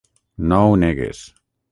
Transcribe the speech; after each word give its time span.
No 0.53 0.57
ho 0.69 0.79
negues. 0.85 1.21